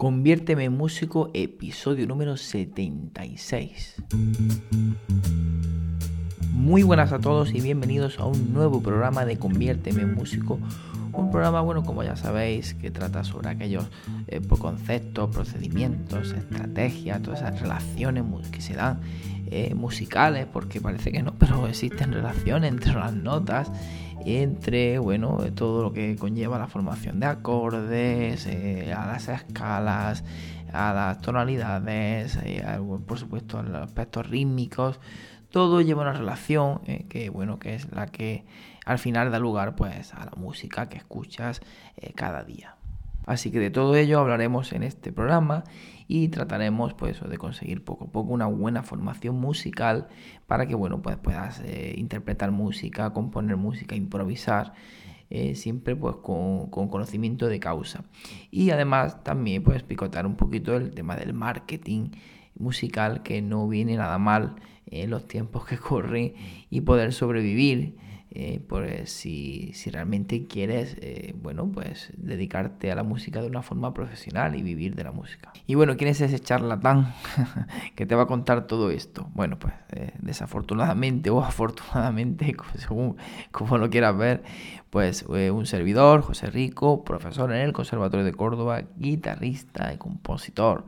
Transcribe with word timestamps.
Conviérteme 0.00 0.64
en 0.64 0.78
músico, 0.78 1.30
episodio 1.34 2.06
número 2.06 2.38
76. 2.38 3.96
Muy 6.54 6.82
buenas 6.82 7.12
a 7.12 7.18
todos 7.18 7.52
y 7.52 7.60
bienvenidos 7.60 8.18
a 8.18 8.24
un 8.24 8.54
nuevo 8.54 8.80
programa 8.80 9.26
de 9.26 9.36
Conviérteme 9.36 10.00
en 10.00 10.14
músico. 10.14 10.58
Un 11.12 11.30
programa, 11.30 11.60
bueno, 11.60 11.82
como 11.82 12.02
ya 12.02 12.16
sabéis, 12.16 12.72
que 12.72 12.90
trata 12.90 13.24
sobre 13.24 13.50
aquellos 13.50 13.90
eh, 14.28 14.40
conceptos, 14.40 15.28
procedimientos, 15.34 16.32
estrategias, 16.32 17.20
todas 17.20 17.40
esas 17.40 17.60
relaciones 17.60 18.24
que 18.48 18.62
se 18.62 18.72
dan 18.72 19.00
eh, 19.50 19.74
musicales, 19.74 20.46
porque 20.50 20.80
parece 20.80 21.12
que 21.12 21.22
no, 21.22 21.34
pero 21.38 21.66
existen 21.66 22.14
relaciones 22.14 22.72
entre 22.72 22.94
las 22.94 23.12
notas 23.12 23.70
entre 24.24 24.98
bueno 24.98 25.38
todo 25.54 25.82
lo 25.82 25.92
que 25.92 26.16
conlleva 26.16 26.58
la 26.58 26.66
formación 26.66 27.20
de 27.20 27.26
acordes, 27.26 28.46
eh, 28.46 28.92
a 28.92 29.06
las 29.06 29.28
escalas, 29.28 30.24
a 30.72 30.92
las 30.92 31.20
tonalidades, 31.20 32.38
eh, 32.44 32.64
por 33.06 33.18
supuesto 33.18 33.58
a 33.58 33.62
los 33.62 33.82
aspectos 33.82 34.28
rítmicos, 34.28 35.00
todo 35.50 35.80
lleva 35.80 36.02
una 36.02 36.12
relación 36.12 36.80
eh, 36.86 37.06
que 37.08 37.30
bueno 37.30 37.58
que 37.58 37.74
es 37.74 37.90
la 37.92 38.06
que 38.06 38.44
al 38.84 38.98
final 38.98 39.30
da 39.30 39.38
lugar 39.38 39.76
pues 39.76 40.14
a 40.14 40.24
la 40.24 40.32
música 40.36 40.88
que 40.88 40.98
escuchas 40.98 41.60
cada 42.14 42.44
día. 42.44 42.79
Así 43.26 43.50
que 43.50 43.58
de 43.58 43.70
todo 43.70 43.96
ello 43.96 44.18
hablaremos 44.18 44.72
en 44.72 44.82
este 44.82 45.12
programa 45.12 45.64
y 46.08 46.28
trataremos 46.28 46.94
pues 46.94 47.20
de 47.20 47.38
conseguir 47.38 47.84
poco 47.84 48.06
a 48.06 48.12
poco 48.12 48.32
una 48.32 48.46
buena 48.46 48.82
formación 48.82 49.36
musical 49.36 50.08
para 50.46 50.66
que 50.66 50.74
bueno 50.74 51.02
pues 51.02 51.16
puedas 51.16 51.60
eh, 51.64 51.94
interpretar 51.96 52.50
música, 52.50 53.12
componer 53.12 53.56
música, 53.56 53.94
improvisar. 53.94 54.72
Eh, 55.32 55.54
siempre 55.54 55.94
pues 55.94 56.16
con, 56.16 56.68
conocimiento 56.68 57.46
de 57.46 57.60
causa 57.60 58.02
y 58.50 58.70
además 58.70 59.22
también 59.22 59.62
pues 59.62 59.84
picotar 59.84 60.26
un 60.26 60.34
poquito 60.34 60.74
el 60.74 60.90
tema 60.90 61.14
del 61.14 61.34
marketing 61.34 62.10
musical 62.58 63.22
que 63.22 63.40
no 63.40 63.68
viene 63.68 63.94
nada 63.94 64.18
mal 64.18 64.56
en 64.90 65.10
los 65.10 65.26
tiempos 65.26 65.64
que 65.66 65.78
corren 65.78 66.34
y 66.70 66.80
poder 66.82 67.12
sobrevivir 67.12 67.96
eh, 68.32 68.60
pues 68.68 69.10
si, 69.10 69.72
si, 69.74 69.90
realmente 69.90 70.46
quieres, 70.46 70.96
eh, 71.00 71.34
bueno, 71.42 71.68
pues 71.72 72.12
dedicarte 72.16 72.92
a 72.92 72.94
la 72.94 73.02
música 73.02 73.42
de 73.42 73.48
una 73.48 73.62
forma 73.62 73.92
profesional 73.92 74.54
y 74.54 74.62
vivir 74.62 74.94
de 74.94 75.02
la 75.02 75.10
música. 75.10 75.52
Y 75.66 75.74
bueno, 75.74 75.96
¿quién 75.96 76.10
es 76.10 76.20
ese 76.20 76.38
charlatán 76.38 77.12
que 77.96 78.06
te 78.06 78.14
va 78.14 78.22
a 78.22 78.26
contar 78.26 78.68
todo 78.68 78.92
esto? 78.92 79.28
Bueno, 79.34 79.58
pues 79.58 79.74
eh, 79.90 80.12
desafortunadamente 80.20 81.30
o 81.30 81.40
afortunadamente, 81.44 82.54
según 82.76 83.16
como 83.50 83.78
lo 83.78 83.90
quieras 83.90 84.16
ver, 84.16 84.44
pues 84.90 85.24
un 85.24 85.66
servidor, 85.66 86.22
José 86.22 86.50
Rico, 86.50 87.02
profesor 87.02 87.52
en 87.52 87.58
el 87.58 87.72
Conservatorio 87.72 88.24
de 88.24 88.32
Córdoba, 88.32 88.82
guitarrista 88.96 89.92
y 89.92 89.98
compositor. 89.98 90.84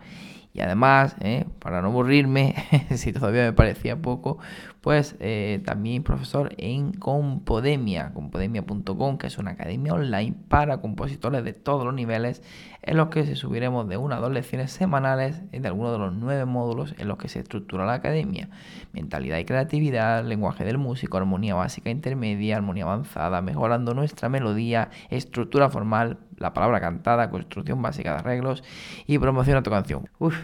Y 0.55 0.61
además, 0.61 1.17
eh, 1.21 1.47
para 1.61 1.81
no 1.81 1.89
aburrirme, 1.89 2.55
si 2.97 3.13
todavía 3.13 3.45
me 3.45 3.53
parecía 3.53 3.97
poco, 3.97 4.39
pues 4.83 5.17
también 5.65 6.03
profesor 6.03 6.53
en 6.59 6.93
Compodemia, 6.93 8.13
compodemia.com, 8.13 9.17
que 9.17 9.29
es 9.29 9.39
una 9.39 9.53
academia 9.53 9.95
online 9.95 10.35
para 10.49 10.81
compositores 10.81 11.45
de 11.45 11.53
todos 11.53 11.85
los 11.85 11.95
niveles, 11.95 12.43
en 12.83 12.97
los 12.97 13.09
que 13.09 13.25
se 13.25 13.37
subiremos 13.37 13.89
de 13.89 13.97
una 13.97 14.17
a 14.17 14.21
dos 14.21 14.33
lecciones 14.33 14.73
semanales 14.73 15.41
de 15.53 15.69
algunos 15.69 15.93
de 15.93 15.99
los 15.99 16.13
nueve 16.13 16.45
módulos 16.47 16.97
en 16.99 17.07
los 17.07 17.17
que 17.17 17.29
se 17.29 17.39
estructura 17.39 17.87
la 17.87 17.95
academia. 17.95 18.49
Mentalidad 18.93 19.39
y 19.39 19.45
creatividad, 19.45 20.25
lenguaje 20.25 20.65
del 20.65 20.79
músico, 20.79 21.17
armonía 21.17 21.55
básica 21.55 21.91
intermedia, 21.91 22.57
armonía 22.57 22.85
avanzada, 22.85 23.41
mejorando 23.41 23.95
nuestra 23.95 24.29
melodía, 24.29 24.91
estructura 25.11 25.71
formal, 25.71 26.19
la 26.37 26.53
palabra 26.53 26.81
cantada, 26.81 27.31
construcción 27.31 27.81
básica 27.81 28.13
de 28.15 28.19
arreglos 28.19 28.65
y 29.07 29.19
promoción 29.19 29.57
a 29.59 29.63
tu 29.63 29.71
canción. 29.71 30.09
Uf, 30.19 30.37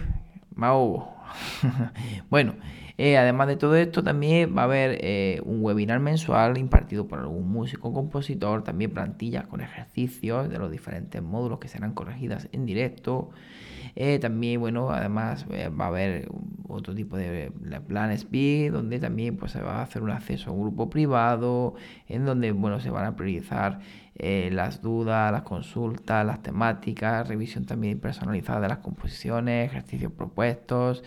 mau. 0.55 1.08
bueno, 2.30 2.55
eh, 3.01 3.17
además 3.17 3.47
de 3.47 3.57
todo 3.57 3.77
esto, 3.77 4.03
también 4.03 4.57
va 4.57 4.63
a 4.63 4.65
haber 4.65 4.99
eh, 5.01 5.41
un 5.45 5.63
webinar 5.63 6.01
mensual 6.01 6.59
impartido 6.59 7.07
por 7.07 7.20
algún 7.20 7.48
músico 7.48 7.92
compositor, 7.92 8.64
también 8.64 8.91
plantillas 8.91 9.47
con 9.47 9.61
ejercicios 9.61 10.51
de 10.51 10.59
los 10.59 10.69
diferentes 10.69 11.23
módulos 11.23 11.61
que 11.61 11.69
serán 11.69 11.95
corregidas 11.95 12.48
en 12.51 12.67
directo. 12.67 13.31
Eh, 13.95 14.19
también, 14.19 14.61
bueno, 14.61 14.91
además 14.91 15.47
va 15.48 15.85
a 15.85 15.89
haber 15.89 16.29
otro 16.67 16.92
tipo 16.92 17.17
de 17.17 17.53
plan 17.87 18.11
speed, 18.11 18.73
donde 18.73 18.98
también 18.98 19.37
pues, 19.37 19.53
se 19.53 19.63
va 19.63 19.77
a 19.79 19.83
hacer 19.83 20.03
un 20.03 20.11
acceso 20.11 20.51
a 20.51 20.53
un 20.53 20.63
grupo 20.63 20.91
privado, 20.91 21.75
en 22.08 22.25
donde, 22.25 22.51
bueno, 22.51 22.81
se 22.81 22.91
van 22.91 23.07
a 23.07 23.14
priorizar 23.14 23.79
eh, 24.18 24.51
las 24.52 24.83
dudas, 24.83 25.30
las 25.30 25.42
consultas, 25.42 26.27
las 26.27 26.42
temáticas, 26.42 27.29
revisión 27.29 27.67
también 27.67 28.01
personalizada 28.01 28.61
de 28.62 28.68
las 28.68 28.79
composiciones, 28.79 29.70
ejercicios 29.70 30.11
propuestos, 30.12 31.05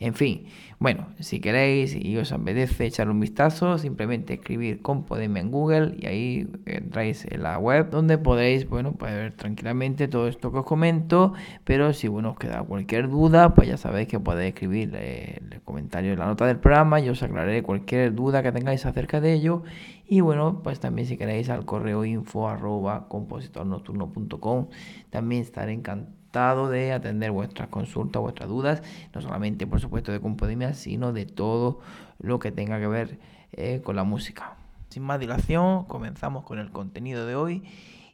en 0.00 0.14
fin. 0.14 0.46
Bueno, 0.78 1.06
si 1.20 1.40
queréis 1.40 1.94
y 1.94 2.16
os 2.16 2.32
apetece 2.32 2.86
echar 2.86 3.08
un 3.08 3.20
vistazo, 3.20 3.78
simplemente 3.78 4.34
escribir 4.34 4.82
Compodemia 4.82 5.40
en 5.40 5.50
Google 5.50 5.94
y 5.98 6.06
ahí 6.06 6.48
entráis 6.66 7.26
en 7.30 7.42
la 7.42 7.58
web 7.58 7.90
donde 7.90 8.18
podéis, 8.18 8.68
bueno, 8.68 8.92
pues 8.92 9.12
ver 9.12 9.32
tranquilamente 9.32 10.08
todo 10.08 10.26
esto 10.28 10.50
que 10.50 10.58
os 10.58 10.64
comento, 10.64 11.32
pero 11.64 11.92
si 11.92 12.08
bueno 12.08 12.30
os 12.30 12.38
queda 12.38 12.62
cualquier 12.62 13.08
duda, 13.08 13.54
pues 13.54 13.68
ya 13.68 13.76
sabéis 13.76 14.08
que 14.08 14.20
podéis 14.20 14.54
escribir 14.54 14.92
eh, 14.94 15.40
el 15.50 15.60
comentario 15.62 16.12
en 16.12 16.18
la 16.18 16.26
nota 16.26 16.46
del 16.46 16.58
programa 16.58 17.00
y 17.00 17.08
os 17.08 17.22
aclararé 17.22 17.62
cualquier 17.62 18.14
duda 18.14 18.42
que 18.42 18.52
tengáis 18.52 18.84
acerca 18.84 19.20
de 19.20 19.34
ello 19.34 19.62
y 20.06 20.20
bueno, 20.20 20.60
pues 20.62 20.80
también 20.80 21.08
si 21.08 21.16
queréis 21.16 21.48
al 21.48 21.64
correo 21.64 22.04
info 22.04 22.48
arroba 22.48 23.08
compositornocturno.com, 23.08 24.68
también 25.10 25.42
estaré 25.42 25.72
encantado 25.72 26.68
de 26.68 26.92
atender 26.92 27.30
vuestras 27.30 27.68
consultas, 27.68 28.20
vuestras 28.20 28.48
dudas, 28.48 28.82
no 29.14 29.20
solamente 29.20 29.66
por 29.66 29.80
supuesto 29.80 30.12
de 30.12 30.20
Compodemia, 30.20 30.74
sino 30.74 31.12
de 31.12 31.26
todo 31.26 31.80
lo 32.18 32.38
que 32.38 32.52
tenga 32.52 32.78
que 32.78 32.86
ver 32.86 33.18
eh, 33.52 33.80
con 33.82 33.96
la 33.96 34.04
música. 34.04 34.56
Sin 34.90 35.02
más 35.04 35.20
dilación, 35.20 35.84
comenzamos 35.84 36.44
con 36.44 36.58
el 36.58 36.70
contenido 36.70 37.26
de 37.26 37.36
hoy 37.36 37.62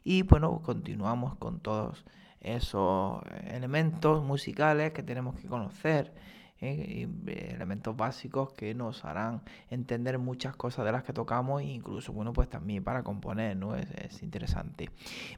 y 0.03 0.23
bueno, 0.23 0.61
continuamos 0.63 1.35
con 1.35 1.59
todos 1.59 2.05
esos 2.39 3.21
elementos 3.47 4.23
musicales 4.23 4.93
que 4.93 5.03
tenemos 5.03 5.35
que 5.35 5.47
conocer 5.47 6.13
¿eh? 6.61 7.07
Eh, 7.27 7.51
elementos 7.53 7.97
básicos 7.97 8.53
que 8.53 8.73
nos 8.73 9.03
harán 9.03 9.41
entender 9.69 10.19
muchas 10.19 10.55
cosas 10.55 10.85
de 10.85 10.91
las 10.91 11.03
que 11.03 11.11
tocamos 11.11 11.61
e 11.61 11.65
incluso, 11.65 12.13
bueno, 12.13 12.31
pues 12.33 12.49
también 12.49 12.83
para 12.83 13.03
componer, 13.03 13.57
¿no? 13.57 13.75
Es, 13.75 14.21
interesante. 14.21 14.89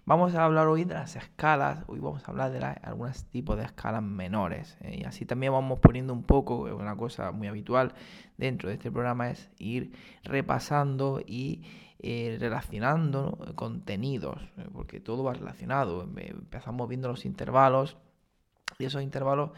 Vamos 0.06 0.36
a 0.36 0.44
hablar 0.44 0.68
hoy 0.68 0.84
de 0.84 0.94
las 0.94 1.16
escalas, 1.16 1.84
hoy 1.88 2.00
vamos 2.00 2.28
a 2.28 2.32
hablar 2.32 2.52
de 2.52 2.64
algunos 2.64 3.26
tipos 3.26 3.58
de 3.58 3.64
escalas 3.64 4.04
menores 4.04 4.78
¿eh? 4.82 5.00
y 5.02 5.04
así 5.06 5.26
también 5.26 5.54
vamos 5.54 5.80
poniendo 5.80 6.14
un 6.14 6.24
poco, 6.24 6.64
una 6.76 6.96
cosa 6.98 7.32
muy 7.32 7.48
habitual 7.48 7.94
dentro 8.38 8.70
de 8.70 8.76
este 8.76 8.92
programa 8.92 9.30
es 9.30 9.50
ir 9.58 9.94
repasando 10.24 11.22
y 11.26 11.64
relacionando 12.38 13.38
contenidos, 13.56 14.42
porque 14.74 15.00
todo 15.00 15.24
va 15.24 15.34
relacionado. 15.34 16.04
Empezamos 16.04 16.90
viendo 16.90 17.08
los 17.08 17.24
intervalos 17.24 17.98
y 18.78 18.86
esos 18.86 19.02
intervalos 19.02 19.52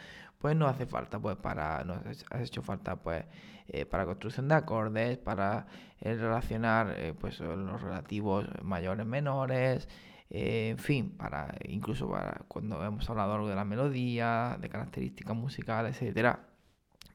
pues 0.46 0.56
no 0.56 0.68
hace 0.68 0.86
falta 0.86 1.18
pues 1.18 1.38
para 1.38 1.84
nos 1.84 1.98
hecho 2.40 2.62
falta 2.62 2.98
pues 2.98 3.26
eh, 3.68 3.88
para 3.88 4.06
construcción 4.06 4.48
de 4.48 4.54
acordes 4.54 5.18
para 5.18 5.66
eh, 6.00 6.14
relacionar 6.14 6.94
eh, 7.00 7.16
pues 7.20 7.40
los 7.40 7.82
relativos 7.82 8.46
mayores 8.62 9.08
menores 9.08 9.90
en 10.30 10.78
fin 10.78 11.18
para 11.18 11.56
incluso 11.68 12.08
para 12.12 12.44
cuando 12.48 12.86
hemos 12.86 13.10
hablado 13.10 13.34
algo 13.34 13.50
de 13.50 13.56
la 13.56 13.66
melodía 13.66 14.56
de 14.62 14.70
características 14.70 15.36
musicales 15.36 16.00
etcétera 16.00 16.42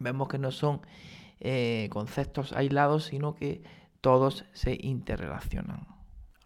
vemos 0.01 0.27
que 0.27 0.39
no 0.39 0.51
son 0.51 0.81
conceptos 1.89 2.53
aislados 2.53 3.05
sino 3.05 3.37
que 3.37 3.63
todos 4.01 4.45
se 4.55 4.77
interrelacionan 4.81 6.00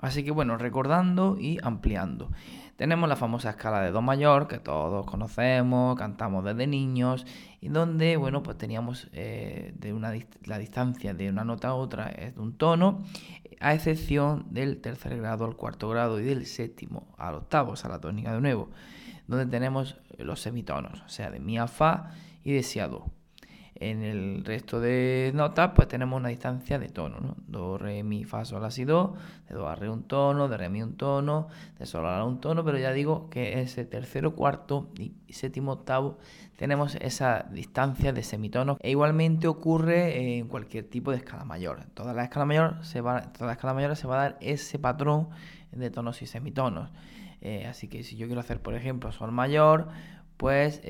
así 0.04 0.24
que 0.24 0.30
bueno 0.30 0.56
recordando 0.56 1.36
y 1.38 1.58
ampliando 1.62 2.30
tenemos 2.76 3.08
la 3.08 3.16
famosa 3.16 3.50
escala 3.50 3.82
de 3.82 3.92
Do 3.92 4.02
mayor, 4.02 4.48
que 4.48 4.58
todos 4.58 5.06
conocemos, 5.06 5.96
cantamos 5.96 6.44
desde 6.44 6.66
niños, 6.66 7.24
y 7.60 7.68
donde, 7.68 8.16
bueno, 8.16 8.42
pues 8.42 8.58
teníamos 8.58 9.08
eh, 9.12 9.72
de 9.78 9.92
una, 9.92 10.12
la 10.44 10.58
distancia 10.58 11.14
de 11.14 11.28
una 11.28 11.44
nota 11.44 11.68
a 11.68 11.74
otra 11.74 12.08
es 12.08 12.34
de 12.34 12.40
un 12.40 12.56
tono, 12.56 13.04
a 13.60 13.74
excepción 13.74 14.46
del 14.50 14.80
tercer 14.80 15.16
grado 15.18 15.44
al 15.44 15.56
cuarto 15.56 15.88
grado 15.88 16.18
y 16.20 16.24
del 16.24 16.46
séptimo 16.46 17.14
al 17.16 17.36
octavo, 17.36 17.72
o 17.72 17.76
sea, 17.76 17.90
la 17.90 18.00
tónica 18.00 18.34
de 18.34 18.40
nuevo, 18.40 18.70
donde 19.28 19.46
tenemos 19.46 19.96
los 20.18 20.40
semitonos, 20.40 21.02
o 21.02 21.08
sea, 21.08 21.30
de 21.30 21.38
mi 21.38 21.58
a 21.58 21.68
fa 21.68 22.10
y 22.42 22.52
de 22.52 22.62
si 22.62 22.80
a 22.80 22.88
do. 22.88 23.06
En 23.76 24.02
el 24.02 24.44
resto 24.44 24.80
de 24.80 25.32
notas, 25.34 25.72
pues 25.74 25.88
tenemos 25.88 26.16
una 26.18 26.28
distancia 26.28 26.78
de 26.78 26.88
tono, 26.88 27.18
¿no? 27.20 27.36
Do, 27.48 27.76
re, 27.76 28.04
mi, 28.04 28.24
fa, 28.24 28.44
sol, 28.44 28.62
la, 28.62 28.70
si, 28.70 28.84
do. 28.84 29.14
De 29.48 29.54
do 29.54 29.68
a 29.68 29.74
re 29.74 29.90
un 29.90 30.04
tono, 30.04 30.48
de 30.48 30.56
re, 30.56 30.68
mi 30.68 30.82
un 30.82 30.96
tono, 30.96 31.48
de 31.78 31.84
sol 31.84 32.06
a 32.06 32.18
la 32.18 32.24
un 32.24 32.40
tono, 32.40 32.64
pero 32.64 32.78
ya 32.78 32.92
digo 32.92 33.28
que 33.30 33.60
ese 33.60 33.84
tercero, 33.84 34.34
cuarto 34.34 34.88
y 34.96 35.32
séptimo, 35.32 35.72
octavo 35.72 36.18
tenemos 36.56 36.94
esa 36.96 37.46
distancia 37.50 38.12
de 38.12 38.22
semitonos. 38.22 38.78
E 38.80 38.90
igualmente 38.90 39.48
ocurre 39.48 40.38
en 40.38 40.48
cualquier 40.48 40.84
tipo 40.84 41.10
de 41.10 41.18
escala 41.18 41.44
mayor. 41.44 41.84
Toda 41.94 42.12
la 42.12 42.24
escala 42.24 42.46
mayor 42.46 42.84
se 42.84 43.00
va, 43.00 43.32
toda 43.32 43.46
la 43.46 43.52
escala 43.54 43.74
mayor 43.74 43.96
se 43.96 44.06
va 44.06 44.14
a 44.14 44.22
dar 44.22 44.38
ese 44.40 44.78
patrón 44.78 45.28
de 45.72 45.90
tonos 45.90 46.22
y 46.22 46.26
semitonos. 46.26 46.90
Eh, 47.40 47.66
así 47.66 47.88
que 47.88 48.02
si 48.02 48.16
yo 48.16 48.26
quiero 48.26 48.40
hacer, 48.40 48.60
por 48.60 48.74
ejemplo, 48.74 49.12
sol 49.12 49.32
mayor, 49.32 49.88
pues 50.36 50.80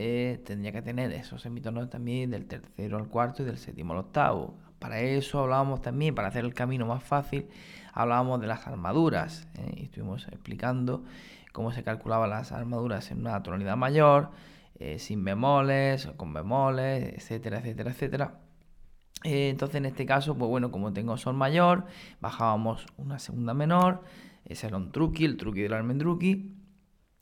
tendría 0.45 0.73
que 0.73 0.83
tener 0.83 1.13
esos 1.13 1.43
semitonos 1.43 1.91
también 1.91 2.31
del 2.31 2.47
tercero 2.47 2.97
al 2.97 3.09
cuarto 3.09 3.43
y 3.43 3.47
del 3.47 3.59
séptimo 3.59 3.93
al 3.93 4.01
octavo. 4.01 4.57
Para 4.79 5.01
eso 5.01 5.41
hablábamos 5.41 5.83
también, 5.83 6.15
para 6.15 6.29
hacer 6.29 6.45
el 6.45 6.55
camino 6.55 6.87
más 6.87 7.03
fácil, 7.05 7.47
hablábamos 7.93 8.41
de 8.41 8.47
las 8.47 8.67
armaduras. 8.67 9.47
y 9.77 9.85
estuvimos 9.85 10.27
explicando 10.29 11.05
cómo 11.53 11.73
se 11.73 11.83
calculaban 11.85 12.31
las 12.31 12.53
armaduras 12.53 13.11
en 13.11 13.21
una 13.21 13.43
tonalidad 13.43 13.77
mayor, 13.77 14.31
sin 14.99 15.25
bemoles, 15.25 16.07
con 16.17 16.33
bemoles, 16.33 17.15
etcétera, 17.15 17.59
etcétera, 17.59 17.91
etcétera. 17.91 18.41
Eh, 19.25 19.49
entonces 19.49 19.77
en 19.77 19.87
este 19.87 20.05
caso, 20.05 20.37
pues 20.37 20.49
bueno, 20.51 20.71
como 20.71 20.93
tengo 20.93 21.17
sol 21.17 21.35
mayor, 21.35 21.87
bajábamos 22.21 22.87
una 22.99 23.19
segunda 23.19 23.55
menor, 23.55 24.03
ese 24.45 24.67
era 24.67 24.77
un 24.77 24.93
truqui, 24.93 25.25
el 25.25 25.39
truqui 25.39 25.63
del 25.63 25.73
almendruqui, 25.73 26.53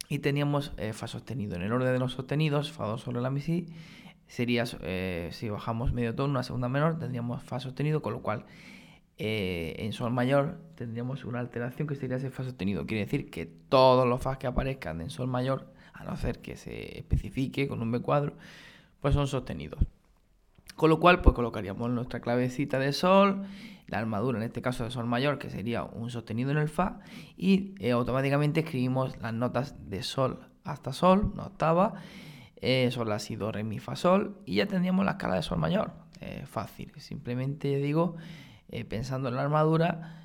y 0.08 0.18
teníamos 0.18 0.72
eh, 0.76 0.92
fa 0.92 1.06
sostenido. 1.06 1.56
En 1.56 1.62
el 1.62 1.72
orden 1.72 1.92
de 1.92 1.98
los 1.98 2.12
sostenidos, 2.12 2.72
fa 2.72 2.86
2 2.86 3.00
sobre 3.00 3.20
la 3.20 3.30
mi 3.30 3.40
si, 3.40 3.68
sería, 4.26 4.64
eh, 4.82 5.30
si 5.32 5.48
bajamos 5.48 5.92
medio 5.92 6.14
tono, 6.14 6.30
una 6.30 6.42
segunda 6.42 6.68
menor, 6.68 6.98
tendríamos 6.98 7.42
fa 7.42 7.60
sostenido, 7.60 8.02
con 8.02 8.12
lo 8.12 8.22
cual 8.22 8.44
en 9.24 9.92
sol 9.92 10.10
mayor 10.10 10.58
tendríamos 10.74 11.24
una 11.24 11.38
alteración 11.38 11.86
que 11.86 11.94
sería 11.94 12.16
ese 12.16 12.30
fa 12.30 12.42
sostenido. 12.42 12.86
Quiere 12.86 13.04
decir 13.04 13.30
que 13.30 13.46
todos 13.46 14.06
los 14.06 14.20
fas 14.20 14.38
que 14.38 14.48
aparezcan 14.48 15.00
en 15.00 15.10
sol 15.10 15.28
mayor, 15.28 15.72
a 15.92 16.02
no 16.02 16.16
ser 16.16 16.40
que 16.40 16.56
se 16.56 16.98
especifique 16.98 17.68
con 17.68 17.80
un 17.82 17.92
B 17.92 18.00
cuadro, 18.00 18.34
pues 19.00 19.14
son 19.14 19.28
sostenidos. 19.28 19.78
Con 20.76 20.90
lo 20.90 20.98
cual, 20.98 21.20
pues 21.20 21.34
colocaríamos 21.34 21.90
nuestra 21.90 22.20
clavecita 22.20 22.78
de 22.78 22.92
sol, 22.92 23.44
la 23.87 23.99
armadura, 23.99 24.38
en 24.38 24.44
este 24.44 24.62
caso 24.62 24.84
de 24.84 24.90
sol 24.90 25.06
mayor, 25.06 25.38
que 25.38 25.50
sería 25.50 25.84
un 25.84 26.11
sostenido 26.11 26.50
en 26.50 26.58
el 26.58 26.69
fa, 26.69 27.00
y 27.37 27.75
eh, 27.79 27.93
automáticamente 27.93 28.61
escribimos 28.61 29.17
las 29.20 29.34
notas 29.34 29.75
de 29.88 30.02
sol 30.02 30.49
hasta 30.64 30.93
sol, 30.93 31.31
una 31.34 31.46
octava, 31.46 31.94
eh, 32.56 32.90
sol, 32.90 33.08
la, 33.08 33.19
si, 33.19 33.37
do, 33.37 33.52
re, 33.52 33.64
mi, 33.64 33.79
fa, 33.79 33.96
sol, 33.96 34.38
y 34.46 34.56
ya 34.56 34.67
tendríamos 34.67 35.05
la 35.05 35.12
escala 35.12 35.34
de 35.34 35.43
sol 35.43 35.58
mayor. 35.58 35.93
Eh, 36.20 36.44
fácil, 36.46 36.93
simplemente 36.99 37.76
digo, 37.76 38.17
pensando 38.88 39.29
en 39.29 39.34
la 39.34 39.43
armadura, 39.43 40.19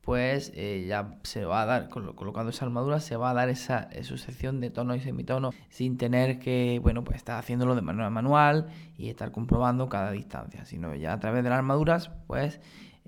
pues 0.00 0.52
ya 0.54 1.18
se 1.24 1.44
va 1.44 1.62
a 1.62 1.66
dar, 1.66 1.88
colocando 1.88 2.50
esa 2.50 2.64
armadura, 2.64 3.00
se 3.00 3.16
va 3.16 3.30
a 3.30 3.34
dar 3.34 3.48
esa 3.48 3.90
sucesión 4.02 4.60
de 4.60 4.70
tonos 4.70 4.96
y 4.96 5.00
semitonos 5.00 5.54
sin 5.68 5.98
tener 5.98 6.38
que, 6.38 6.78
bueno, 6.82 7.04
pues 7.04 7.16
estar 7.16 7.38
haciéndolo 7.38 7.74
de 7.74 7.82
manera 7.82 8.08
manual 8.08 8.68
y 8.96 9.10
estar 9.10 9.32
comprobando 9.32 9.88
cada 9.88 10.12
distancia, 10.12 10.64
sino 10.64 10.94
ya 10.94 11.12
a 11.12 11.20
través 11.20 11.44
de 11.44 11.50
las 11.50 11.58
armaduras, 11.58 12.10
pues 12.26 12.60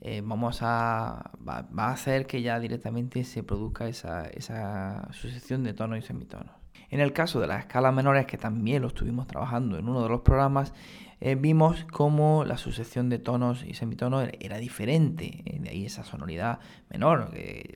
eh, 0.04 0.20
vamos 0.24 0.58
a, 0.62 1.30
va, 1.48 1.64
a 1.76 1.90
hacer 1.92 2.26
que 2.26 2.42
ya 2.42 2.58
directamente 2.58 3.22
se 3.22 3.44
produzca 3.44 3.86
esa, 3.86 4.26
esa 4.26 5.08
sucesión 5.12 5.62
de 5.62 5.74
tonos 5.74 6.00
y 6.00 6.02
semitonos. 6.02 6.50
En 6.90 6.98
el 6.98 7.12
caso 7.12 7.40
de 7.40 7.46
las 7.46 7.60
escalas 7.60 7.94
menores, 7.94 8.26
que 8.26 8.36
también 8.36 8.82
lo 8.82 8.88
estuvimos 8.88 9.28
trabajando 9.28 9.78
en 9.78 9.88
uno 9.88 10.02
de 10.02 10.08
los 10.08 10.22
programas, 10.22 10.74
eh, 11.20 11.36
vimos 11.36 11.86
cómo 11.92 12.44
la 12.44 12.58
sucesión 12.58 13.08
de 13.10 13.20
tonos 13.20 13.64
y 13.64 13.74
semitonos 13.74 14.28
era, 14.40 14.58
diferente, 14.58 15.44
eh, 15.46 15.60
de 15.60 15.70
ahí 15.70 15.86
esa 15.86 16.02
sonoridad 16.02 16.58
menor, 16.90 17.30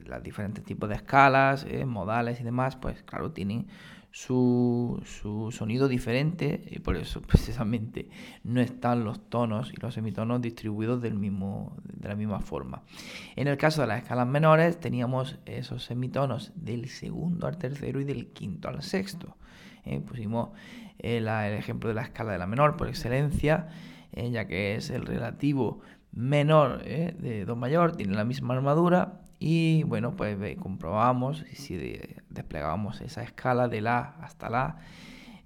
los 0.05 0.23
diferentes 0.25 0.65
tipos 0.65 0.89
de 0.89 0.97
escalas, 0.97 1.65
modales 1.87 2.41
y 2.41 2.43
demás, 2.43 2.75
pues 2.75 3.05
claro, 3.05 3.31
tienen 3.31 3.69
su, 4.17 5.51
sonido 5.53 5.89
diferente 5.89 6.65
y 6.71 6.79
por 6.79 6.97
eso 6.97 7.21
precisamente 7.27 8.09
no 8.45 8.63
están 8.63 9.05
los 9.05 9.29
tonos 9.29 9.71
y 9.75 9.77
los 9.77 9.93
semitonos 9.93 10.41
distribuidos 10.41 11.03
del 11.03 11.15
mismo, 11.15 11.77
de 11.83 12.09
la 12.09 12.15
misma 12.15 12.41
forma. 12.41 12.83
En 13.37 13.47
el 13.47 13.59
caso 13.59 13.83
de 13.83 13.89
las 13.89 14.03
escalas 14.03 14.27
menores 14.27 14.81
teníamos 14.81 15.39
esos 15.45 15.85
semitonos 15.85 16.53
del 16.55 16.89
segundo 16.89 17.47
al 17.47 17.59
tercero 17.59 18.01
y 18.01 18.05
del 18.05 18.29
quinto 18.29 18.69
al 18.71 18.83
sexto. 18.83 19.37
pusimos 20.07 20.49
el 20.99 21.29
ejemplo 21.29 21.91
de 21.91 21.95
la 21.95 22.03
escala 22.03 22.33
de 22.33 22.39
la 22.39 22.47
menor 22.47 22.79
por 22.79 22.89
excelencia, 22.89 23.69
eh, 24.13 24.31
ya 24.31 24.47
que 24.47 24.77
es 24.77 24.89
el 24.89 25.05
relativo 25.05 25.81
menor 26.13 26.81
eh, 26.87 27.15
de 27.19 27.45
Do 27.45 27.55
mayor, 27.55 27.97
tiene 27.97 28.15
la 28.15 28.25
misma 28.25 28.55
armadura 28.55 29.26
y 29.39 29.83
bueno, 29.85 30.17
pues 30.17 30.39
comprobamos 30.59 31.45
si 31.53 31.77
desplegábamos 32.31 33.01
esa 33.01 33.23
escala 33.23 33.69
de 33.69 33.81
la 33.81 34.17
hasta 34.21 34.49
la 34.49 34.79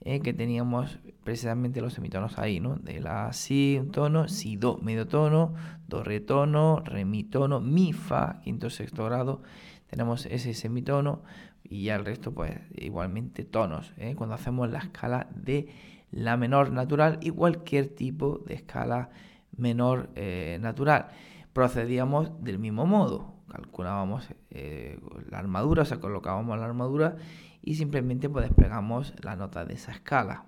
eh, 0.02 0.20
que 0.20 0.32
teníamos 0.32 0.98
precisamente 1.25 1.81
los 1.81 1.92
semitonos 1.92 2.38
ahí, 2.38 2.58
¿no? 2.58 2.76
De 2.76 3.00
la 3.00 3.32
si 3.32 3.76
un 3.78 3.90
tono, 3.90 4.28
si 4.28 4.56
do 4.56 4.78
medio 4.78 5.06
tono, 5.06 5.54
do 5.88 6.02
re 6.02 6.20
tono, 6.20 6.81
re 6.84 7.04
mi 7.04 7.25
tono, 7.25 7.60
mi 7.60 7.92
fa 7.92 8.40
quinto 8.42 8.70
sexto 8.70 9.04
grado, 9.04 9.42
tenemos 9.88 10.25
ese 10.26 10.54
semitono 10.54 11.22
y 11.62 11.84
ya 11.84 11.96
el 11.96 12.04
resto 12.04 12.32
pues 12.32 12.58
igualmente 12.75 13.44
tonos, 13.44 13.93
¿eh? 13.98 14.14
cuando 14.16 14.34
hacemos 14.36 14.70
la 14.70 14.78
escala 14.78 15.28
de 15.34 15.69
la 16.10 16.36
menor 16.36 16.72
natural 16.72 17.19
y 17.20 17.31
cualquier 17.31 17.88
tipo 17.88 18.38
de 18.46 18.54
escala 18.54 19.10
menor 19.56 20.10
eh, 20.14 20.58
natural. 20.60 21.08
Procedíamos 21.52 22.43
del 22.43 22.58
mismo 22.58 22.86
modo, 22.86 23.34
calculábamos 23.50 24.29
eh, 24.50 24.99
la 25.29 25.38
armadura, 25.38 25.82
o 25.82 25.85
sea, 25.85 26.00
colocábamos 26.00 26.58
la 26.58 26.64
armadura 26.64 27.17
y 27.62 27.75
simplemente 27.75 28.29
pues 28.29 28.47
desplegamos 28.47 29.14
la 29.23 29.37
nota 29.37 29.64
de 29.64 29.75
esa 29.75 29.93
escala. 29.93 30.44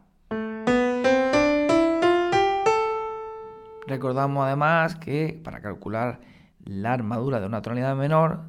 Recordamos 3.87 4.46
además 4.46 4.96
que 4.96 5.40
para 5.43 5.60
calcular 5.60 6.20
la 6.64 6.93
armadura 6.93 7.40
de 7.40 7.46
una 7.46 7.60
tonalidad 7.60 7.96
menor 7.96 8.44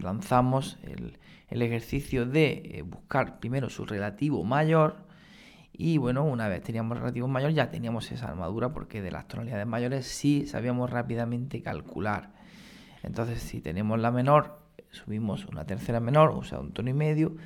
lanzamos 0.00 0.78
el, 0.82 1.18
el 1.48 1.62
ejercicio 1.62 2.26
de 2.26 2.62
eh, 2.64 2.82
buscar 2.82 3.40
primero 3.40 3.70
su 3.70 3.84
relativo 3.86 4.44
mayor 4.44 4.96
y 5.72 5.98
bueno, 5.98 6.24
una 6.24 6.48
vez 6.48 6.62
teníamos 6.62 6.98
relativo 6.98 7.28
mayor 7.28 7.52
ya 7.52 7.70
teníamos 7.70 8.10
esa 8.12 8.28
armadura 8.28 8.72
porque 8.72 9.00
de 9.00 9.10
las 9.10 9.28
tonalidades 9.28 9.66
mayores 9.66 10.06
sí 10.06 10.46
sabíamos 10.46 10.90
rápidamente 10.90 11.62
calcular. 11.62 12.37
Entonces 13.08 13.40
si 13.40 13.60
tenemos 13.62 13.98
la 13.98 14.12
menor, 14.12 14.58
subimos 14.90 15.46
una 15.46 15.64
tercera 15.64 15.98
menor, 15.98 16.30
o 16.30 16.42
sea, 16.42 16.60
un 16.60 16.72
tono 16.72 16.90
y 16.90 16.92
medio, 16.92 17.36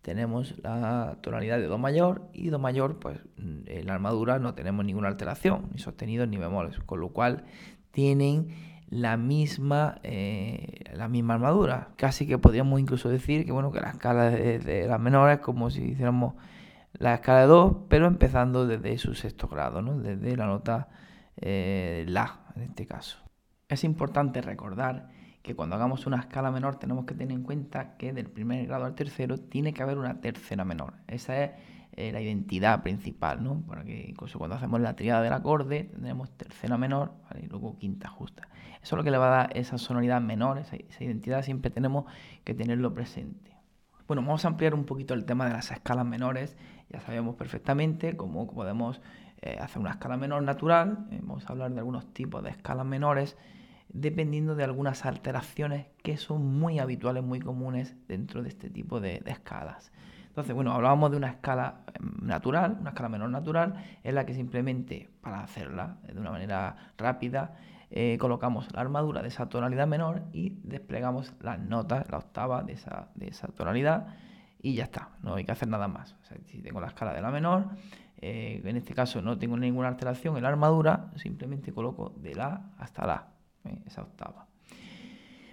tenemos 0.00 0.54
la 0.62 1.18
tonalidad 1.20 1.58
de 1.58 1.66
Do 1.66 1.76
mayor 1.76 2.22
y 2.32 2.48
Do 2.48 2.58
mayor, 2.58 2.98
pues 2.98 3.20
en 3.36 3.86
la 3.86 3.94
armadura 3.94 4.38
no 4.38 4.54
tenemos 4.54 4.84
ninguna 4.84 5.08
alteración, 5.08 5.68
ni 5.72 5.78
sostenidos 5.78 6.26
ni 6.26 6.38
bemoles, 6.38 6.78
con 6.80 7.00
lo 7.00 7.10
cual 7.10 7.44
tienen 7.90 8.48
la 8.88 9.18
misma, 9.18 9.98
eh, 10.02 10.84
la 10.94 11.08
misma 11.08 11.34
armadura. 11.34 11.88
Casi 11.96 12.26
que 12.26 12.38
podríamos 12.38 12.80
incluso 12.80 13.10
decir 13.10 13.44
que, 13.44 13.52
bueno, 13.52 13.72
que 13.72 13.80
la 13.80 13.90
escala 13.90 14.30
de, 14.30 14.86
las 14.88 15.00
menores 15.00 15.38
es 15.38 15.44
como 15.44 15.70
si 15.70 15.82
hiciéramos 15.82 16.34
la 16.94 17.14
escala 17.14 17.40
de 17.40 17.46
2, 17.48 17.76
pero 17.90 18.06
empezando 18.06 18.66
desde 18.66 18.96
su 18.96 19.14
sexto 19.14 19.48
grado, 19.48 19.82
¿no? 19.82 19.98
desde 19.98 20.34
la 20.34 20.46
nota 20.46 20.88
eh, 21.36 22.06
La, 22.08 22.40
en 22.56 22.62
este 22.62 22.86
caso. 22.86 23.23
Es 23.74 23.82
importante 23.82 24.40
recordar 24.40 25.08
que 25.42 25.56
cuando 25.56 25.74
hagamos 25.74 26.06
una 26.06 26.18
escala 26.18 26.52
menor 26.52 26.76
tenemos 26.76 27.06
que 27.06 27.14
tener 27.14 27.36
en 27.36 27.42
cuenta 27.42 27.96
que 27.96 28.12
del 28.12 28.30
primer 28.30 28.68
grado 28.68 28.84
al 28.84 28.94
tercero 28.94 29.36
tiene 29.36 29.74
que 29.74 29.82
haber 29.82 29.98
una 29.98 30.20
tercera 30.20 30.64
menor. 30.64 30.94
Esa 31.08 31.42
es 31.42 31.50
eh, 31.94 32.12
la 32.12 32.20
identidad 32.20 32.84
principal, 32.84 33.42
¿no? 33.42 33.64
Porque 33.66 34.06
incluso 34.08 34.38
cuando 34.38 34.54
hacemos 34.54 34.80
la 34.80 34.94
triada 34.94 35.22
del 35.22 35.32
acorde 35.32 35.90
tendremos 35.92 36.30
tercera 36.36 36.78
menor 36.78 37.14
y 37.42 37.46
luego 37.48 37.76
quinta 37.76 38.08
justa. 38.08 38.48
Eso 38.80 38.94
es 38.94 38.98
lo 38.98 39.02
que 39.02 39.10
le 39.10 39.18
va 39.18 39.26
a 39.26 39.36
dar 39.42 39.56
esa 39.56 39.76
sonoridad 39.76 40.20
menor, 40.20 40.58
esa, 40.58 40.76
identidad 41.00 41.42
siempre 41.42 41.72
tenemos 41.72 42.04
que 42.44 42.54
tenerlo 42.54 42.94
presente. 42.94 43.56
Bueno, 44.06 44.22
vamos 44.22 44.44
a 44.44 44.48
ampliar 44.48 44.72
un 44.72 44.84
poquito 44.84 45.14
el 45.14 45.24
tema 45.24 45.46
de 45.46 45.52
las 45.52 45.72
escalas 45.72 46.06
menores. 46.06 46.56
Ya 46.90 47.00
sabemos 47.00 47.34
perfectamente 47.34 48.16
cómo 48.16 48.46
podemos 48.46 49.02
eh, 49.42 49.58
hacer 49.60 49.80
una 49.80 49.90
escala 49.90 50.16
menor 50.16 50.44
natural. 50.44 51.08
Vamos 51.22 51.44
a 51.46 51.48
hablar 51.48 51.72
de 51.72 51.80
algunos 51.80 52.14
tipos 52.14 52.40
de 52.44 52.50
escalas 52.50 52.86
menores 52.86 53.36
dependiendo 53.94 54.56
de 54.56 54.64
algunas 54.64 55.06
alteraciones 55.06 55.86
que 56.02 56.16
son 56.16 56.44
muy 56.58 56.80
habituales, 56.80 57.22
muy 57.22 57.40
comunes 57.40 57.96
dentro 58.08 58.42
de 58.42 58.48
este 58.50 58.68
tipo 58.68 59.00
de 59.00 59.22
escalas. 59.24 59.92
Entonces, 60.26 60.52
bueno, 60.52 60.72
hablábamos 60.72 61.12
de 61.12 61.16
una 61.16 61.28
escala 61.28 61.84
em, 61.94 62.26
natural, 62.26 62.76
una 62.80 62.90
escala 62.90 63.08
menor 63.08 63.30
natural, 63.30 63.74
en 64.02 64.16
la 64.16 64.26
que 64.26 64.34
simplemente 64.34 65.08
para 65.20 65.44
hacerla 65.44 65.98
de 66.12 66.18
una 66.18 66.32
manera 66.32 66.92
rápida, 66.98 67.54
eh, 67.90 68.18
colocamos 68.18 68.68
la 68.72 68.80
armadura 68.80 69.22
de 69.22 69.28
esa 69.28 69.48
tonalidad 69.48 69.86
menor 69.86 70.24
y 70.32 70.58
desplegamos 70.64 71.32
las 71.40 71.60
notas, 71.60 72.10
la 72.10 72.18
octava 72.18 72.64
de 72.64 72.72
esa, 72.72 73.10
de 73.14 73.28
esa 73.28 73.46
tonalidad 73.46 74.08
y 74.60 74.74
ya 74.74 74.84
está, 74.84 75.10
no 75.22 75.36
hay 75.36 75.44
que 75.44 75.52
hacer 75.52 75.68
nada 75.68 75.86
más. 75.86 76.16
Si 76.46 76.62
tengo 76.62 76.80
la 76.80 76.88
escala 76.88 77.12
de 77.12 77.20
la 77.20 77.30
menor, 77.30 77.68
eh, 78.16 78.60
en 78.64 78.76
este 78.76 78.92
caso 78.92 79.22
no 79.22 79.38
tengo 79.38 79.56
ninguna 79.56 79.86
alteración 79.86 80.36
en 80.36 80.42
la 80.42 80.48
armadura, 80.48 81.12
simplemente 81.14 81.72
coloco 81.72 82.12
de 82.16 82.34
la 82.34 82.72
hasta 82.78 83.06
la, 83.06 83.33
eh, 83.64 83.82
esa 83.86 84.02
octava. 84.02 84.46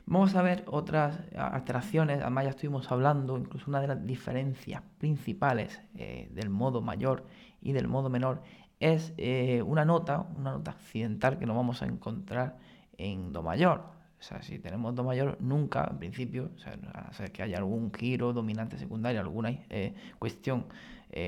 Vamos 0.06 0.36
a 0.36 0.42
ver 0.42 0.66
otras 0.68 1.20
alteraciones, 1.38 2.22
además 2.22 2.44
ya 2.44 2.50
estuvimos 2.50 2.92
hablando, 2.92 3.38
incluso 3.38 3.70
una 3.70 3.80
de 3.80 3.88
las 3.88 4.06
diferencias 4.06 4.82
principales 4.98 5.82
eh, 5.96 6.28
del 6.34 6.50
modo 6.50 6.82
mayor 6.82 7.26
y 7.62 7.72
del 7.72 7.88
modo 7.88 8.10
menor 8.10 8.42
es 8.80 9.14
eh, 9.18 9.62
una 9.62 9.86
nota, 9.86 10.28
una 10.36 10.52
nota 10.52 10.72
accidental 10.72 11.38
que 11.38 11.46
no 11.46 11.56
vamos 11.56 11.82
a 11.82 11.86
encontrar 11.86 12.58
en 12.98 13.32
Do 13.32 13.42
mayor. 13.42 13.86
O 14.20 14.24
sea, 14.24 14.42
si 14.42 14.60
tenemos 14.60 14.96
Do 14.96 15.04
mayor, 15.04 15.38
nunca, 15.40 15.88
en 15.90 16.00
principio, 16.00 16.52
o 16.56 16.60
sea, 16.60 16.78
a 16.94 17.14
ser 17.14 17.32
que 17.32 17.44
haya 17.44 17.58
algún 17.58 17.94
giro 17.94 18.34
dominante 18.34 18.78
secundario, 18.78 19.22
alguna 19.22 19.58
cuestión 20.20 20.66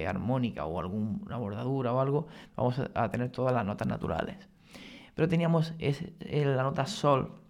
armónica 0.08 0.66
o 0.66 0.80
alguna 0.80 1.38
bordadura 1.38 1.94
o 1.94 2.00
algo, 2.00 2.28
vamos 2.56 2.82
a, 2.94 3.10
tener 3.12 3.30
todas 3.30 3.54
las 3.54 3.66
notas 3.66 3.88
naturales. 3.88 4.38
Pero 5.16 5.28
teníamos 5.28 5.74
la 5.80 6.64
nota 6.64 6.86
sol 6.86 7.44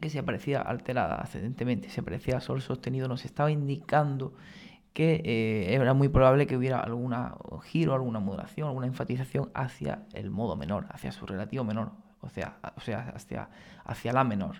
que 0.00 0.10
se 0.10 0.18
aparecía 0.18 0.60
alterada 0.60 1.16
ascendentemente, 1.16 1.88
se 1.88 2.00
aparecía 2.00 2.40
sol 2.40 2.60
sostenido, 2.60 3.08
nos 3.08 3.24
estaba 3.24 3.50
indicando 3.50 4.32
que 4.92 5.22
eh, 5.24 5.74
era 5.74 5.94
muy 5.94 6.08
probable 6.08 6.46
que 6.46 6.56
hubiera 6.56 6.80
algún 6.80 7.14
giro, 7.62 7.94
alguna 7.94 8.20
modulación, 8.20 8.68
alguna 8.68 8.86
enfatización 8.86 9.50
hacia 9.54 10.06
el 10.12 10.30
modo 10.30 10.56
menor, 10.56 10.86
hacia 10.90 11.12
su 11.12 11.26
relativo 11.26 11.64
menor, 11.64 11.92
o 12.20 12.28
sea, 12.28 12.58
o 12.76 12.80
sea 12.80 13.12
hacia, 13.14 13.48
hacia 13.84 14.12
la 14.12 14.24
menor. 14.24 14.56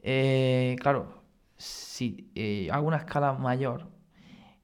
Eh, 0.00 0.76
claro, 0.80 1.22
si 1.56 2.30
eh, 2.34 2.68
hago 2.72 2.86
una 2.86 2.98
escala 2.98 3.32
mayor, 3.34 3.88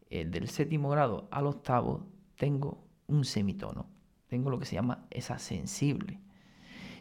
del 0.08 0.48
séptimo 0.48 0.88
grado 0.88 1.28
al 1.30 1.46
octavo, 1.46 2.06
tengo 2.36 2.86
un 3.06 3.25
semitono, 3.25 3.86
tengo 4.28 4.50
lo 4.50 4.58
que 4.58 4.64
se 4.64 4.76
llama 4.76 5.04
esa 5.10 5.38
sensible. 5.38 6.20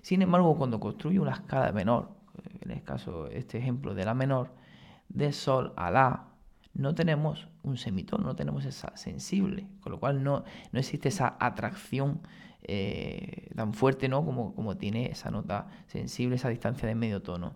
Sin 0.06 0.22
embargo, 0.22 0.56
cuando 0.56 0.80
construyo 0.80 1.24
una 1.24 1.32
escala 1.32 1.72
menor, 1.72 2.12
en 2.62 2.70
este 2.70 2.84
caso, 2.84 3.26
este 3.30 3.58
ejemplo 3.58 3.96
de 3.96 4.06
la 4.06 4.14
menor, 4.14 4.52
de 5.10 5.32
sol 5.32 5.74
a 5.78 5.90
la, 5.90 6.28
no 6.76 6.94
tenemos 6.94 7.48
un 7.64 7.76
semitono, 7.76 8.24
no 8.24 8.36
tenemos 8.36 8.66
esa 8.66 8.96
sensible, 8.98 9.68
con 9.80 9.92
lo 9.92 10.00
cual 10.00 10.24
no, 10.24 10.44
no 10.72 10.80
existe 10.80 11.10
esa 11.10 11.36
atracción 11.40 12.22
eh, 12.62 13.50
tan 13.56 13.74
fuerte 13.74 14.08
¿no? 14.08 14.24
como, 14.24 14.54
como 14.54 14.78
tiene 14.78 15.08
esa 15.08 15.32
nota 15.32 15.70
sensible, 15.88 16.36
esa 16.36 16.50
distancia 16.50 16.88
de 16.88 16.94
medio 16.94 17.24
tono. 17.24 17.56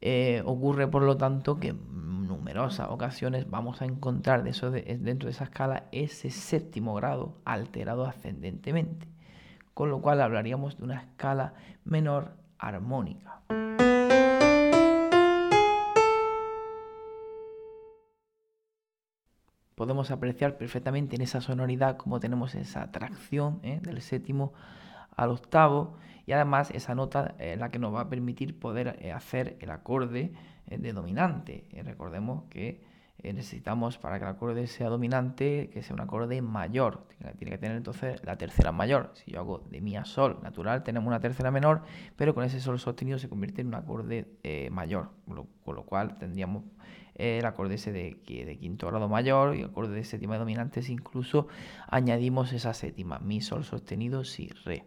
Eh, 0.00 0.44
ocurre, 0.44 0.86
por 0.86 1.02
lo 1.02 1.16
tanto, 1.16 1.58
que 1.58 1.70
en 1.70 2.28
numerosas 2.28 2.90
ocasiones 2.90 3.50
vamos 3.50 3.82
a 3.82 3.86
encontrar 3.86 4.44
dentro 4.44 4.70
de 4.70 5.30
esa 5.30 5.42
escala 5.42 5.88
ese 5.90 6.30
séptimo 6.30 6.94
grado 6.94 7.40
alterado 7.44 8.06
ascendentemente, 8.06 9.08
con 9.76 9.90
lo 9.90 10.00
cual 10.00 10.22
hablaríamos 10.22 10.78
de 10.78 10.84
una 10.84 11.02
escala 11.02 11.52
menor 11.84 12.32
armónica. 12.58 13.42
podemos 19.74 20.10
apreciar 20.10 20.56
perfectamente 20.56 21.16
en 21.16 21.20
esa 21.20 21.42
sonoridad 21.42 21.98
como 21.98 22.20
tenemos 22.20 22.54
esa 22.54 22.84
atracción 22.84 23.60
¿eh? 23.62 23.78
del 23.82 24.00
séptimo 24.00 24.54
al 25.14 25.28
octavo 25.28 25.98
y 26.24 26.32
además 26.32 26.70
esa 26.70 26.94
nota 26.94 27.34
es 27.38 27.58
la 27.58 27.68
que 27.68 27.78
nos 27.78 27.94
va 27.94 28.00
a 28.00 28.08
permitir 28.08 28.58
poder 28.58 28.96
eh, 29.02 29.12
hacer 29.12 29.58
el 29.60 29.70
acorde 29.70 30.32
eh, 30.68 30.78
de 30.78 30.92
dominante. 30.94 31.68
recordemos 31.84 32.44
que 32.48 32.82
necesitamos 33.22 33.98
para 33.98 34.18
que 34.18 34.24
el 34.24 34.30
acorde 34.30 34.66
sea 34.66 34.88
dominante 34.88 35.68
que 35.70 35.82
sea 35.82 35.94
un 35.94 36.00
acorde 36.00 36.40
mayor. 36.42 37.06
Tiene 37.38 37.50
que 37.50 37.58
tener 37.58 37.76
entonces 37.76 38.22
la 38.24 38.36
tercera 38.38 38.72
mayor. 38.72 39.12
Si 39.14 39.32
yo 39.32 39.40
hago 39.40 39.58
de 39.70 39.80
mi 39.80 39.96
a 39.96 40.04
sol 40.04 40.38
natural, 40.42 40.82
tenemos 40.82 41.08
una 41.08 41.20
tercera 41.20 41.50
menor, 41.50 41.82
pero 42.16 42.34
con 42.34 42.44
ese 42.44 42.60
sol 42.60 42.78
sostenido 42.78 43.18
se 43.18 43.28
convierte 43.28 43.62
en 43.62 43.68
un 43.68 43.74
acorde 43.74 44.26
mayor, 44.70 45.10
con 45.64 45.74
lo 45.74 45.84
cual 45.84 46.18
tendríamos 46.18 46.64
el 47.18 47.44
acorde 47.46 47.74
ese 47.74 47.92
de, 47.92 48.16
quinto 48.60 48.86
grado 48.86 49.08
mayor 49.08 49.56
y 49.56 49.62
acorde 49.62 49.94
de 49.94 50.04
séptima 50.04 50.38
dominantes, 50.38 50.88
incluso 50.90 51.48
añadimos 51.88 52.52
esa 52.52 52.74
séptima, 52.74 53.18
mi, 53.18 53.40
sol 53.40 53.64
sostenido, 53.64 54.24
si, 54.24 54.48
re. 54.64 54.84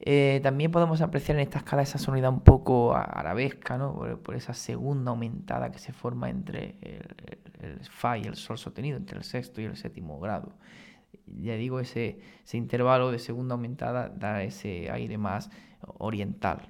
Eh, 0.00 0.40
también 0.42 0.70
podemos 0.70 1.00
apreciar 1.00 1.36
en 1.36 1.42
esta 1.42 1.58
escala 1.58 1.82
esa 1.82 1.98
sonoridad 1.98 2.30
un 2.30 2.40
poco 2.40 2.94
arabesca, 2.94 3.78
¿no? 3.78 4.18
por, 4.22 4.34
esa 4.34 4.52
segunda 4.52 5.10
aumentada 5.10 5.72
que 5.72 5.78
se 5.78 5.92
forma 5.92 6.28
entre 6.28 6.76
el, 7.60 7.80
fa 7.88 8.18
y 8.18 8.22
el 8.22 8.36
sol 8.36 8.58
sostenido, 8.58 8.96
entre 8.98 9.16
el 9.18 9.24
sexto 9.24 9.60
y 9.60 9.64
el 9.64 9.76
séptimo 9.76 10.20
grado. 10.20 10.52
Ya 11.26 11.54
digo, 11.54 11.80
ese, 11.80 12.20
intervalo 12.52 13.10
de 13.10 13.18
segunda 13.18 13.54
aumentada 13.54 14.08
da 14.08 14.42
ese 14.42 14.90
aire 14.90 15.18
más 15.18 15.50
oriental. 15.98 16.68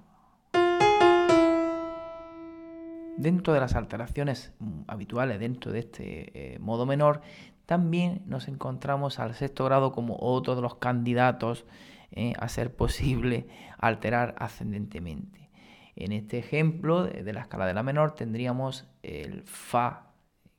Dentro 3.18 3.54
de 3.54 3.60
las 3.60 3.74
alteraciones 3.74 4.52
mm, 4.58 4.82
habituales 4.86 5.40
dentro 5.40 5.72
de 5.72 5.78
este 5.80 6.54
eh, 6.54 6.58
modo 6.58 6.86
menor, 6.86 7.22
también 7.64 8.22
nos 8.26 8.46
encontramos 8.46 9.18
al 9.18 9.34
sexto 9.34 9.64
grado 9.64 9.92
como 9.92 10.16
otro 10.20 10.54
de 10.54 10.62
los 10.62 10.76
candidatos 10.76 11.64
eh, 12.10 12.32
a 12.38 12.48
ser 12.48 12.74
posible 12.74 13.46
alterar 13.78 14.34
ascendentemente. 14.38 15.50
En 15.94 16.12
este 16.12 16.38
ejemplo 16.38 17.04
de, 17.04 17.32
la 17.32 17.40
escala 17.40 17.66
de 17.66 17.74
la 17.74 17.82
menor 17.82 18.14
tendríamos 18.14 18.86
el 19.02 19.42
Fa, 19.44 20.12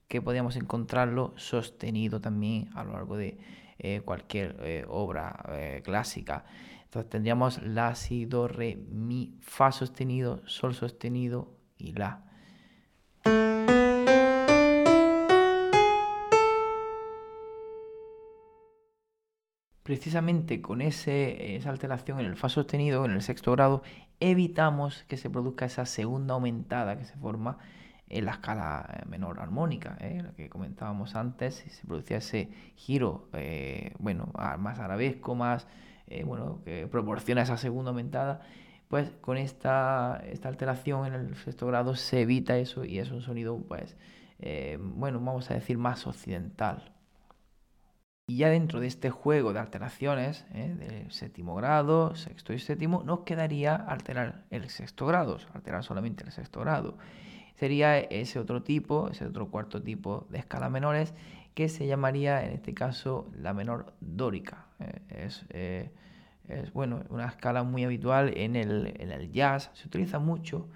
que 0.07 0.21
podríamos 0.21 0.55
encontrarlo 0.55 1.33
sostenido 1.37 2.21
también 2.21 2.69
a 2.73 2.83
lo 2.83 2.93
largo 2.93 3.17
de 3.17 3.37
eh, 3.77 4.01
cualquier 4.03 4.85
obra 4.89 5.81
clásica. 5.83 6.45
Entonces 6.85 7.09
tendríamos 7.09 7.61
La, 7.61 7.93
Si, 7.95 8.25
Do, 8.25 8.47
Re, 8.47 8.77
Mi, 8.77 9.37
Fa 9.41 9.71
sostenido, 9.71 10.41
Sol 10.47 10.73
sostenido 10.73 11.59
y 11.77 11.91
La. 11.91 12.26
Precisamente 19.87 20.61
con 20.61 20.81
esa 20.81 21.69
alteración 21.69 22.19
en 22.19 22.25
el 22.25 22.35
fa 22.35 22.49
sostenido, 22.49 23.05
en 23.05 23.11
el 23.11 23.21
sexto 23.21 23.53
grado, 23.53 23.83
evitamos 24.19 25.05
que 25.07 25.15
se 25.15 25.29
produzca 25.29 25.63
esa 25.63 25.85
segunda 25.85 26.33
aumentada 26.33 26.97
que 26.97 27.05
se 27.05 27.15
forma 27.15 27.57
en 28.09 28.25
la 28.25 28.31
escala 28.31 28.85
eh, 28.91 29.05
menor 29.07 29.39
armónica, 29.39 29.95
¿eh? 30.01 30.19
la 30.21 30.33
que 30.33 30.49
comentábamos 30.49 31.15
antes, 31.15 31.55
si 31.55 31.69
se 31.69 31.87
producía 31.87 32.17
ese 32.17 32.49
giro, 32.75 33.29
eh, 33.31 33.93
bueno, 33.99 34.29
más 34.59 34.77
arabesco, 34.79 35.35
más, 35.35 35.67
bueno, 36.25 36.59
que 36.65 36.85
proporciona 36.87 37.43
esa 37.43 37.55
segunda 37.55 37.91
aumentada, 37.91 38.41
pues 38.89 39.09
con 39.21 39.37
esta, 39.37 40.21
esta 40.29 40.49
alteración 40.49 41.05
en 41.05 41.13
el 41.13 41.35
sexto 41.37 41.65
grado 41.65 41.95
se 41.95 42.23
evita 42.23 42.57
eso 42.57 42.83
y 42.83 42.99
es 42.99 43.09
un 43.11 43.21
sonido, 43.21 43.57
pues, 43.57 43.95
bueno, 44.79 45.21
vamos 45.21 45.49
a 45.49 45.53
decir 45.53 45.77
más 45.77 46.05
occidental. 46.07 46.96
Y 48.29 48.35
ya 48.35 48.49
dentro 48.49 48.81
de 48.81 48.87
este 48.87 49.09
juego 49.09 49.53
de 49.53 49.59
alteraciones, 49.59 50.45
¿eh? 50.53 50.75
del 50.77 51.11
séptimo 51.13 51.55
grado, 51.55 52.13
sexto 52.15 52.51
y 52.51 52.59
séptimo, 52.59 53.01
nos 53.05 53.21
quedaría 53.21 53.73
alterar 53.73 54.43
el 54.49 54.69
sexto 54.69 55.05
grado, 55.05 55.37
alterar 55.53 55.81
solamente 55.85 56.25
el 56.25 56.33
sexto 56.33 56.59
grado. 56.59 56.97
Sería 57.55 57.97
ese 57.97 58.37
otro 58.37 58.63
tipo, 58.63 59.07
ese 59.07 59.25
otro 59.25 59.49
cuarto 59.49 59.81
tipo 59.81 60.27
de 60.29 60.39
escalas 60.39 60.69
menores, 60.69 61.13
que 61.53 61.69
se 61.69 61.87
llamaría 61.87 62.45
en 62.45 62.51
este 62.51 62.73
caso 62.73 63.31
la 63.33 63.53
menor 63.53 63.93
dórica. 64.01 64.65
¿eh? 64.81 64.99
es, 65.07 65.45
eh, 65.51 65.89
es, 66.49 66.73
bueno, 66.73 67.03
una 67.07 67.27
escala 67.27 67.63
muy 67.63 67.85
habitual 67.85 68.33
en 68.35 68.57
el, 68.57 68.93
en 68.99 69.13
el 69.13 69.31
jazz, 69.31 69.71
se 69.73 69.87
utiliza 69.87 70.19
mucho 70.19 70.67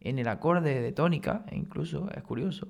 en 0.00 0.20
el 0.20 0.28
acorde 0.28 0.80
de 0.80 0.92
tónica, 0.92 1.44
e 1.50 1.56
incluso 1.56 2.08
es 2.14 2.22
curioso. 2.22 2.68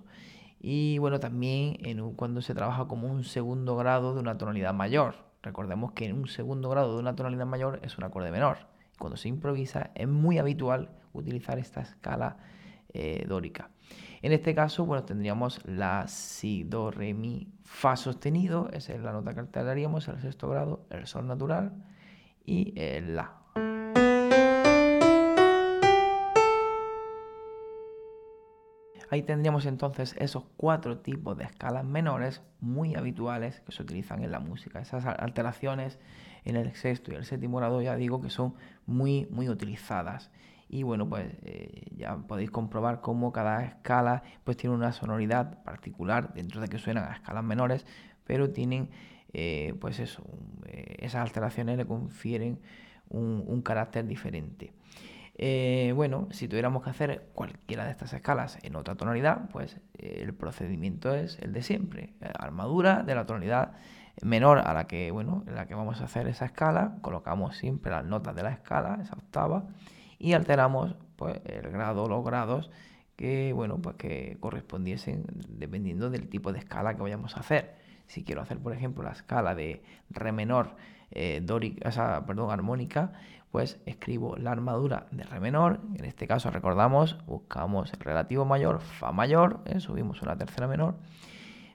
Y 0.65 0.99
bueno, 0.99 1.19
también 1.19 1.77
cuando 2.15 2.41
se 2.41 2.55
trabaja 2.55 2.87
como 2.87 3.09
un 3.09 3.25
segundo 3.25 3.77
grado 3.77 4.15
de 4.15 4.21
una 4.21 4.39
tonalidad 4.39 4.73
mayor. 4.73 5.17
Recordemos 5.43 5.91
que 5.91 6.07
en 6.07 6.17
un 6.17 6.29
segundo 6.29 6.71
grado 6.71 6.95
de 6.95 7.01
una 7.01 7.17
tonalidad 7.17 7.47
mayor 7.47 7.81
es 7.83 7.99
un 7.99 8.05
acorde 8.05 8.31
menor. 8.31 8.59
Cuando 8.97 9.17
se 9.17 9.29
improvisa 9.29 9.91
es 9.97 10.07
muy 10.07 10.39
habitual 10.39 10.91
utilizar 11.13 11.59
esta 11.59 11.81
escala 11.81 12.37
eh, 12.95 13.27
dórica. 13.29 13.71
En 14.23 14.31
este 14.31 14.55
caso, 14.55 14.87
bueno, 14.87 15.03
tendríamos 15.03 15.59
la 15.65 16.07
si, 16.07 16.63
do, 16.63 16.93
re, 16.93 17.13
mi, 17.13 17.49
fa 17.65 17.97
sostenido, 17.97 18.69
esa 18.73 18.95
es 18.95 19.01
la 19.01 19.11
nota 19.11 19.35
que 19.35 19.41
alteraríamos, 19.41 20.07
el 20.07 20.21
sexto 20.21 20.49
grado, 20.49 20.87
el 20.91 21.09
sol 21.09 21.27
natural 21.27 21.73
y 22.47 22.73
el 22.81 23.17
la. 23.17 23.42
Ahí 29.13 29.21
tendríamos 29.21 29.67
entonces 29.67 30.17
esos 30.19 30.45
cuatro 30.57 31.01
tipos 31.01 31.37
de 31.37 31.45
escalas 31.45 31.85
menores 31.85 32.41
muy 32.61 32.95
habituales 32.95 33.61
que 33.61 33.71
se 33.71 33.83
utilizan 33.83 34.25
en 34.25 34.31
la 34.31 34.41
música. 34.41 34.81
Esas 34.81 35.05
alteraciones 35.05 35.99
en 36.47 36.57
el 36.57 36.75
sexto 36.75 37.13
y 37.13 37.17
el 37.17 37.27
séptimo 37.27 37.59
grado 37.59 37.83
ya 37.83 37.95
digo 37.95 38.23
que 38.23 38.31
son 38.31 38.55
muy, 38.87 39.27
muy 39.31 39.51
utilizadas. 39.51 40.31
Y 40.67 40.83
bueno, 40.83 41.11
pues 41.11 41.27
eh, 41.43 41.91
ya 41.95 42.17
podéis 42.17 42.51
comprobar 42.51 43.03
cómo 43.03 43.33
cada 43.33 43.63
escala 43.63 44.23
pues 44.45 44.57
tiene 44.57 44.75
una 44.75 44.93
sonoridad 44.93 45.63
particular 45.63 46.33
dentro 46.33 46.63
de 46.63 46.69
que 46.69 46.79
suenan 46.79 47.05
a 47.05 47.13
escalas 47.13 47.45
menores, 47.45 47.85
pero 48.25 48.49
tienen 48.49 48.89
eh, 49.35 49.75
pues 49.79 49.99
eso, 49.99 50.25
eh, 50.69 50.97
esas 51.01 51.21
alteraciones 51.21 51.77
le 51.77 51.85
confieren 51.85 52.61
un 53.11 53.61
carácter 53.61 54.07
diferente. 54.07 54.73
Eh, 55.35 55.93
bueno, 55.97 56.29
si 56.31 56.47
tuviéramos 56.47 56.83
que 56.83 56.91
hacer 56.91 57.31
cualquiera 57.35 57.85
de 57.85 57.91
estas 57.91 58.13
escalas 58.13 58.59
en 58.63 58.77
otra 58.77 58.95
tonalidad, 58.97 59.49
pues 59.51 59.81
eh, 59.95 60.21
el 60.23 60.35
procedimiento 60.35 61.15
es 61.15 61.39
el 61.41 61.53
de 61.53 61.63
siempre. 61.63 62.15
Eh, 62.21 62.31
armadura 62.39 63.03
de 63.03 63.15
la 63.15 63.27
tonalidad 63.27 63.73
menor 64.21 64.59
a 64.59 64.75
la 64.75 64.87
que, 64.87 65.11
bueno, 65.11 65.43
en 65.47 65.55
la 65.55 65.67
que 65.67 65.75
vamos 65.75 66.01
a 66.01 66.05
hacer 66.05 66.29
esa 66.29 66.45
escala, 66.45 66.99
colocamos 67.01 67.57
siempre 67.57 67.93
las 67.93 68.05
notas 68.05 68.35
de 68.37 68.43
la 68.43 68.51
escala, 68.51 68.99
esa 69.03 69.15
octava, 69.15 69.69
y 70.19 70.35
alteramos 70.35 70.97
pues, 71.17 71.41
el 71.47 71.71
grado, 71.71 72.09
los 72.09 72.25
grados 72.25 72.71
que, 73.17 73.53
bueno, 73.53 73.81
pues 73.81 73.97
que 73.97 74.37
correspondiesen 74.41 75.25
dependiendo 75.49 76.11
del 76.11 76.29
tipo 76.29 76.53
de 76.53 76.59
escala 76.59 76.95
que 76.95 77.03
vayamos 77.03 77.37
a 77.37 77.41
hacer. 77.41 77.77
Si 78.07 78.25
quiero 78.25 78.43
hacer, 78.43 78.59
por 78.59 78.75
ejemplo, 78.75 79.03
la 79.03 79.13
escala 79.13 79.55
de 79.55 79.83
re 80.11 80.33
menor 80.33 80.77
eh, 81.15 81.45
perdón, 82.27 82.51
armónica, 82.51 83.13
pues 83.51 83.81
escribo 83.87 84.37
la 84.37 84.51
armadura 84.51 85.07
de 85.11 85.25
re 85.25 85.39
menor. 85.39 85.81
En 85.97 86.07
este 86.07 86.27
caso, 86.27 86.51
recordamos, 86.51 87.19
buscamos 87.27 87.93
el 87.93 88.01
relativo 88.01 88.45
mayor, 88.45 88.81
fa 88.81 89.13
mayor, 89.13 89.61
eh, 89.67 89.79
subimos 89.81 90.23
una 90.23 90.37
tercera 90.37 90.67
menor. 90.67 90.97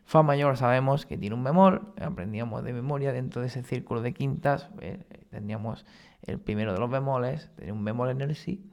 Fa 0.03 0.24
mayor 0.24 0.58
sabemos 0.58 1.06
que 1.06 1.17
tiene 1.17 1.36
un 1.36 1.44
bemol, 1.44 1.94
aprendíamos 2.01 2.63
de 2.63 2.74
memoria 2.74 3.12
dentro 3.12 3.41
de 3.41 3.48
ese 3.48 3.62
círculo 3.62 4.01
de 4.01 4.13
quintas, 4.13 4.70
eh, 4.79 5.03
teníamos 5.29 5.86
el 6.24 6.39
primero 6.39 6.74
de 6.74 6.79
los 6.79 6.89
bemoles, 6.89 7.51
tenía 7.58 7.74
un 7.74 7.84
bemol 7.84 8.10
en 8.10 8.22
el 8.22 8.36
si, 8.36 8.72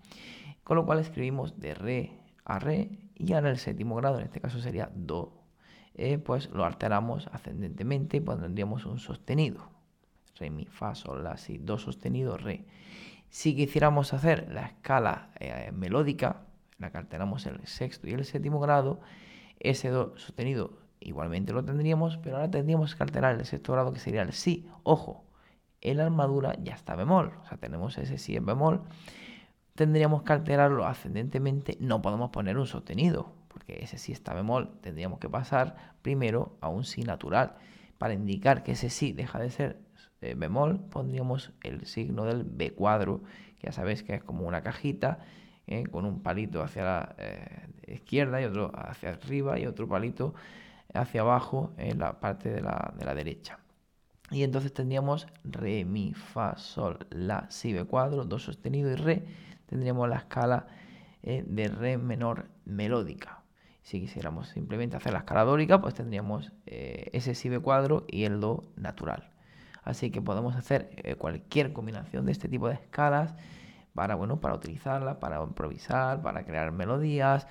con 0.62 0.76
lo 0.76 0.86
cual 0.86 1.00
escribimos 1.00 1.58
de 1.58 1.74
re 1.74 2.12
a 2.44 2.58
re 2.58 3.00
y 3.16 3.32
ahora 3.32 3.50
el 3.50 3.58
séptimo 3.58 3.96
grado, 3.96 4.18
en 4.18 4.26
este 4.26 4.40
caso 4.40 4.60
sería 4.60 4.90
do, 4.94 5.42
eh, 5.94 6.18
pues 6.18 6.50
lo 6.50 6.64
alteramos 6.64 7.28
ascendentemente 7.32 8.18
y 8.18 8.20
pondríamos 8.20 8.86
un 8.86 8.98
sostenido. 8.98 9.73
Re, 10.38 10.50
mi, 10.50 10.66
fa, 10.66 10.94
sol, 10.94 11.22
la, 11.22 11.36
si, 11.36 11.58
do 11.58 11.78
sostenido, 11.78 12.36
re. 12.36 12.64
Si 13.28 13.54
quisiéramos 13.54 14.12
hacer 14.12 14.50
la 14.52 14.66
escala 14.66 15.30
eh, 15.40 15.70
melódica, 15.72 16.42
la 16.78 16.90
que 16.90 16.98
el 16.98 17.66
sexto 17.66 18.08
y 18.08 18.12
el 18.12 18.24
séptimo 18.24 18.60
grado, 18.60 19.00
ese 19.60 19.88
do 19.90 20.14
sostenido 20.16 20.78
igualmente 21.00 21.52
lo 21.52 21.64
tendríamos, 21.64 22.16
pero 22.18 22.36
ahora 22.36 22.50
tendríamos 22.50 22.94
que 22.94 23.02
alterar 23.02 23.38
el 23.38 23.44
sexto 23.44 23.72
grado 23.72 23.92
que 23.92 24.00
sería 24.00 24.22
el 24.22 24.32
si. 24.32 24.66
Ojo, 24.82 25.24
en 25.80 25.98
la 25.98 26.04
armadura 26.04 26.56
ya 26.62 26.74
está 26.74 26.96
bemol, 26.96 27.32
o 27.42 27.46
sea, 27.46 27.58
tenemos 27.58 27.98
ese 27.98 28.18
si 28.18 28.36
en 28.36 28.46
bemol 28.46 28.82
tendríamos 29.74 30.22
que 30.22 30.32
alterarlo 30.32 30.86
ascendentemente, 30.86 31.76
no 31.80 32.00
podemos 32.00 32.30
poner 32.30 32.56
un 32.58 32.66
sostenido, 32.66 33.32
porque 33.48 33.82
ese 33.82 33.98
si 33.98 34.12
está 34.12 34.32
bemol 34.32 34.78
tendríamos 34.80 35.18
que 35.18 35.28
pasar 35.28 35.94
primero 36.02 36.56
a 36.60 36.68
un 36.68 36.84
si 36.84 37.02
natural. 37.02 37.56
Para 37.98 38.14
indicar 38.14 38.62
que 38.64 38.72
ese 38.72 38.90
si 38.90 39.12
deja 39.12 39.38
de 39.38 39.50
ser 39.50 39.78
eh, 40.24 40.34
bemol, 40.34 40.80
pondríamos 40.80 41.52
el 41.62 41.84
signo 41.84 42.24
del 42.24 42.44
B 42.44 42.72
cuadro, 42.72 43.20
que 43.58 43.66
ya 43.66 43.72
sabéis 43.72 44.02
que 44.02 44.14
es 44.14 44.24
como 44.24 44.48
una 44.48 44.62
cajita 44.62 45.18
eh, 45.66 45.84
con 45.86 46.06
un 46.06 46.22
palito 46.22 46.62
hacia 46.62 46.82
la 46.82 47.14
eh, 47.18 47.68
izquierda 47.88 48.40
y 48.40 48.44
otro 48.44 48.72
hacia 48.74 49.10
arriba 49.10 49.58
y 49.58 49.66
otro 49.66 49.86
palito 49.86 50.32
hacia 50.94 51.20
abajo 51.20 51.74
en 51.76 51.98
la 51.98 52.20
parte 52.20 52.48
de 52.48 52.62
la, 52.62 52.94
de 52.98 53.04
la 53.04 53.14
derecha. 53.14 53.58
Y 54.30 54.44
entonces 54.44 54.72
tendríamos 54.72 55.26
re, 55.44 55.84
mi, 55.84 56.14
fa, 56.14 56.56
sol, 56.56 57.06
la, 57.10 57.46
si, 57.50 57.74
be 57.74 57.84
cuadro, 57.84 58.24
do 58.24 58.38
sostenido 58.38 58.90
y 58.90 58.94
re 58.94 59.26
tendríamos 59.66 60.08
la 60.08 60.16
escala 60.16 60.68
de 61.22 61.68
re 61.68 61.98
menor 61.98 62.48
melódica. 62.64 63.42
Si 63.82 64.00
quisiéramos 64.00 64.48
simplemente 64.48 64.96
hacer 64.96 65.12
la 65.12 65.20
escala 65.20 65.44
dórica, 65.44 65.82
pues 65.82 65.94
tendríamos 65.94 66.52
ese 66.64 67.34
si 67.34 67.50
cuadro 67.58 68.06
y 68.08 68.24
el 68.24 68.40
do 68.40 68.72
natural. 68.76 69.33
Así 69.84 70.10
que 70.10 70.22
podemos 70.22 70.56
hacer 70.56 70.90
eh, 70.96 71.14
cualquier 71.14 71.72
combinación 71.72 72.26
de 72.26 72.32
este 72.32 72.48
tipo 72.48 72.68
de 72.68 72.74
escalas 72.74 73.34
para, 73.94 74.14
bueno, 74.16 74.40
para 74.40 74.54
utilizarla, 74.54 75.20
para 75.20 75.42
improvisar, 75.42 76.22
para 76.22 76.44
crear 76.44 76.72
melodías 76.72 77.46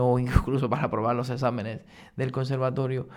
o 0.00 0.18
incluso 0.18 0.68
para 0.68 0.90
probar 0.90 1.16
los 1.16 1.30
exámenes 1.30 1.80
del 2.16 2.32
conservatorio, 2.32 3.08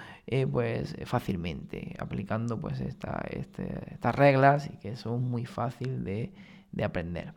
pues 0.51 0.95
fácilmente, 1.05 1.95
aplicando 1.99 2.59
pues 2.61 2.79
esta, 2.79 3.25
este, 3.29 3.93
estas 3.93 4.15
reglas 4.15 4.69
y 4.71 4.77
que 4.77 4.95
son 4.95 5.23
muy 5.29 5.45
fácil 5.45 6.03
de 6.05 6.83
aprender. 6.83 7.33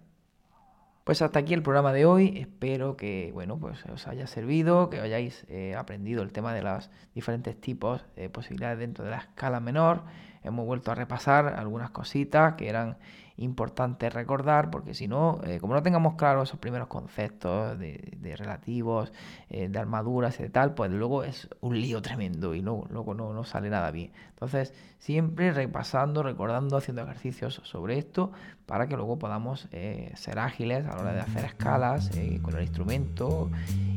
Pues 1.08 1.22
hasta 1.22 1.38
aquí 1.38 1.54
el 1.54 1.62
programa 1.62 1.94
de 1.94 2.04
hoy. 2.04 2.36
Espero 2.36 2.98
que 2.98 3.30
bueno, 3.32 3.58
pues 3.58 3.82
os 3.86 4.06
haya 4.06 4.26
servido, 4.26 4.90
que 4.90 5.00
hayáis 5.00 5.46
eh, 5.48 5.74
aprendido 5.74 6.22
el 6.22 6.32
tema 6.32 6.52
de 6.52 6.60
los 6.60 6.90
diferentes 7.14 7.58
tipos 7.58 8.04
de 8.14 8.28
posibilidades 8.28 8.78
dentro 8.78 9.06
de 9.06 9.12
la 9.12 9.16
escala 9.16 9.58
menor. 9.58 10.02
Hemos 10.42 10.66
vuelto 10.66 10.90
a 10.92 10.94
repasar 10.94 11.54
algunas 11.58 11.90
cositas 11.90 12.54
que 12.54 12.68
eran 12.68 12.96
importante 13.38 14.10
recordar, 14.10 14.70
porque 14.70 14.94
si 14.94 15.08
no, 15.08 15.40
eh, 15.44 15.58
como 15.60 15.74
no 15.74 15.82
tengamos 15.82 16.14
claros 16.14 16.48
esos 16.48 16.60
primeros 16.60 16.88
conceptos 16.88 17.78
de, 17.78 18.36
relativos, 18.36 19.12
eh, 19.48 19.68
de 19.68 19.78
armaduras 19.78 20.38
y 20.40 20.42
de 20.42 20.50
tal, 20.50 20.74
pues 20.74 20.90
luego 20.90 21.24
es 21.24 21.48
un 21.60 21.80
lío 21.80 22.02
tremendo 22.02 22.54
y 22.54 22.60
luego, 22.60 22.86
luego 22.90 23.14
no, 23.14 23.32
no 23.32 23.44
sale 23.44 23.70
nada 23.70 23.90
bien. 23.90 24.12
Entonces, 24.30 24.74
siempre 24.98 25.52
repasando, 25.52 26.22
recordando, 26.22 26.76
haciendo 26.76 27.02
ejercicios 27.02 27.60
sobre 27.64 27.98
esto 27.98 28.32
para 28.66 28.86
que 28.86 28.96
luego 28.96 29.18
podamos 29.18 29.68
eh, 29.72 30.12
ser 30.14 30.38
ágiles 30.38 30.84
a 30.86 30.94
la 30.94 31.00
hora 31.00 31.12
de 31.12 31.20
hacer 31.20 31.44
escalas 31.44 32.10
con 32.42 32.54
el 32.54 32.62
instrumento 32.62 33.50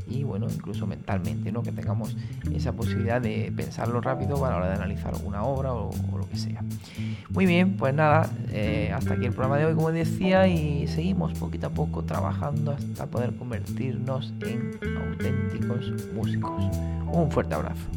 y 0.08 0.24
bueno, 0.24 0.48
incluso 0.50 0.88
mentalmente, 0.88 1.52
¿no? 1.52 1.62
que 1.62 1.72
tengamos 1.72 2.16
esa 2.54 2.72
posibilidad 2.74 3.22
de 3.22 3.52
pensarlo 3.56 4.02
rápido 4.02 4.44
a 4.46 4.50
la 4.50 4.58
hora 4.58 4.70
de 4.70 4.76
analizar 4.76 5.14
una 5.26 5.44
obra 5.44 5.74
o, 5.74 5.90
o 5.90 6.18
lo 6.18 6.28
que 6.28 6.38
sea. 6.38 6.64
Muy 7.30 7.46
bien, 7.46 7.76
pues 7.76 7.94
nada, 7.94 8.30
hasta 8.94 9.14
aquí 9.14 9.26
el 9.32 9.36
programa 9.36 9.58
de 9.60 9.66
hoy, 9.66 9.76
como 9.76 9.94
decía, 9.94 10.46
y 10.46 10.86
seguimos 10.88 11.32
poquito 11.40 11.68
a 11.68 11.70
poco 11.70 12.04
trabajando 12.04 12.72
hasta 12.74 13.06
poder 13.06 13.34
convertirnos 13.38 14.34
en 14.42 14.78
auténticos 14.98 15.94
músicos. 16.14 16.66
Un 17.14 17.32
fuerte 17.32 17.56
abrazo. 17.56 17.88